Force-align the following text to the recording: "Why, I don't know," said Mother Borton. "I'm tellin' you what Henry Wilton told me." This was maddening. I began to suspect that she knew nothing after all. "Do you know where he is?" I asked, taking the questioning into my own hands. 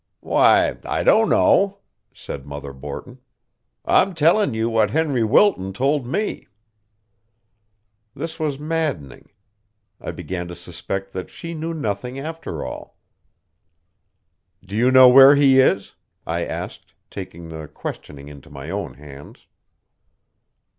"Why, 0.21 0.77
I 0.83 1.03
don't 1.03 1.29
know," 1.29 1.77
said 2.11 2.43
Mother 2.47 2.73
Borton. 2.73 3.19
"I'm 3.85 4.15
tellin' 4.15 4.55
you 4.55 4.67
what 4.67 4.89
Henry 4.89 5.23
Wilton 5.23 5.73
told 5.73 6.07
me." 6.07 6.47
This 8.15 8.39
was 8.39 8.57
maddening. 8.57 9.29
I 9.99 10.09
began 10.09 10.47
to 10.47 10.55
suspect 10.55 11.13
that 11.13 11.29
she 11.29 11.53
knew 11.53 11.71
nothing 11.75 12.17
after 12.17 12.65
all. 12.65 12.97
"Do 14.65 14.75
you 14.75 14.89
know 14.89 15.07
where 15.07 15.35
he 15.35 15.59
is?" 15.59 15.93
I 16.25 16.45
asked, 16.45 16.95
taking 17.11 17.49
the 17.49 17.67
questioning 17.67 18.27
into 18.27 18.49
my 18.49 18.71
own 18.71 18.95
hands. 18.95 19.45